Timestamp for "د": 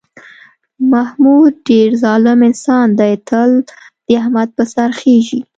4.05-4.07